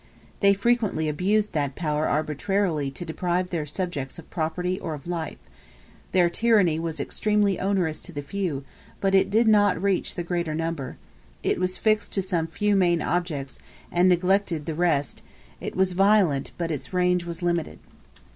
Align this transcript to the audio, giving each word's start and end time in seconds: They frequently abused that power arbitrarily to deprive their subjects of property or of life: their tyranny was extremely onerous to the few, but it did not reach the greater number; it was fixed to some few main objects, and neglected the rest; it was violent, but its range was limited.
They 0.39 0.55
frequently 0.55 1.07
abused 1.07 1.53
that 1.53 1.75
power 1.75 2.07
arbitrarily 2.07 2.89
to 2.89 3.05
deprive 3.05 3.51
their 3.51 3.67
subjects 3.67 4.17
of 4.17 4.31
property 4.31 4.79
or 4.79 4.95
of 4.95 5.05
life: 5.05 5.37
their 6.11 6.27
tyranny 6.27 6.79
was 6.79 6.99
extremely 6.99 7.59
onerous 7.59 8.01
to 8.01 8.11
the 8.11 8.23
few, 8.23 8.65
but 8.99 9.13
it 9.13 9.29
did 9.29 9.47
not 9.47 9.79
reach 9.79 10.15
the 10.15 10.23
greater 10.23 10.55
number; 10.55 10.97
it 11.43 11.59
was 11.59 11.77
fixed 11.77 12.13
to 12.13 12.23
some 12.23 12.47
few 12.47 12.75
main 12.75 12.99
objects, 13.03 13.59
and 13.91 14.09
neglected 14.09 14.65
the 14.65 14.73
rest; 14.73 15.21
it 15.59 15.75
was 15.75 15.91
violent, 15.91 16.51
but 16.57 16.71
its 16.71 16.93
range 16.93 17.23
was 17.25 17.43
limited. 17.43 17.77